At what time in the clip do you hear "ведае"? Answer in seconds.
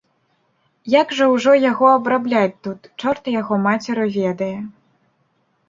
4.19-4.51